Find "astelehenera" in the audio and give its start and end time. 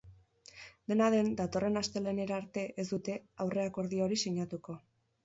1.81-2.39